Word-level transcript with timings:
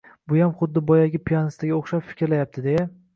«Buyam 0.31 0.53
xuddi 0.61 0.81
boyagi 0.87 1.21
piyonistaga 1.27 1.75
o‘xshab 1.81 2.09
fikrlayapti», 2.13 2.65
deya 2.69 2.87